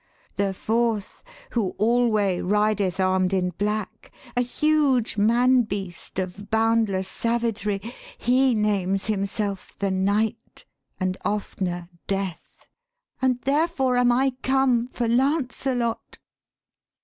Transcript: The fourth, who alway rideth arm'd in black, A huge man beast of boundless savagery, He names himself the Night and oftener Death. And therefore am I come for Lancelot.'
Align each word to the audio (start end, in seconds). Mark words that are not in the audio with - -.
The 0.35 0.55
fourth, 0.55 1.21
who 1.51 1.75
alway 1.77 2.39
rideth 2.41 2.99
arm'd 2.99 3.33
in 3.33 3.51
black, 3.59 4.11
A 4.35 4.41
huge 4.41 5.15
man 5.15 5.61
beast 5.61 6.17
of 6.17 6.49
boundless 6.49 7.07
savagery, 7.07 7.79
He 8.17 8.55
names 8.55 9.05
himself 9.05 9.75
the 9.77 9.91
Night 9.91 10.65
and 10.99 11.17
oftener 11.23 11.87
Death. 12.07 12.65
And 13.21 13.41
therefore 13.41 13.95
am 13.95 14.11
I 14.11 14.31
come 14.41 14.87
for 14.87 15.07
Lancelot.' 15.07 16.17